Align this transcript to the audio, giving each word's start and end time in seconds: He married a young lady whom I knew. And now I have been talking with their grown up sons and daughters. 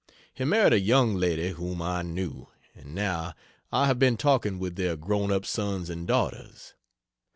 He 0.33 0.43
married 0.45 0.73
a 0.73 0.79
young 0.79 1.13
lady 1.13 1.49
whom 1.49 1.79
I 1.79 2.01
knew. 2.01 2.47
And 2.73 2.95
now 2.95 3.35
I 3.71 3.85
have 3.85 3.99
been 3.99 4.17
talking 4.17 4.57
with 4.57 4.75
their 4.75 4.95
grown 4.97 5.31
up 5.31 5.45
sons 5.45 5.91
and 5.91 6.07
daughters. 6.07 6.73